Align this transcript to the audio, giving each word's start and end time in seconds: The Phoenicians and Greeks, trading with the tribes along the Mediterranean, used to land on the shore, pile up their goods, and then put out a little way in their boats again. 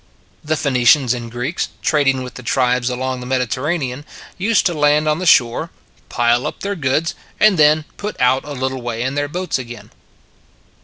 The 0.43 0.57
Phoenicians 0.57 1.13
and 1.13 1.31
Greeks, 1.31 1.69
trading 1.83 2.23
with 2.23 2.33
the 2.33 2.41
tribes 2.41 2.89
along 2.89 3.19
the 3.19 3.27
Mediterranean, 3.27 4.03
used 4.35 4.65
to 4.65 4.73
land 4.73 5.07
on 5.07 5.19
the 5.19 5.27
shore, 5.27 5.69
pile 6.09 6.47
up 6.47 6.61
their 6.61 6.75
goods, 6.75 7.13
and 7.39 7.55
then 7.55 7.85
put 7.97 8.19
out 8.19 8.43
a 8.43 8.53
little 8.53 8.81
way 8.81 9.03
in 9.03 9.13
their 9.13 9.27
boats 9.27 9.59
again. 9.59 9.91